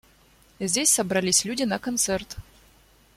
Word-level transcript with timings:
Здесь 0.59 0.89
собрались 0.89 1.45
люди 1.45 1.61
на 1.61 1.77
концерт. 1.77 2.35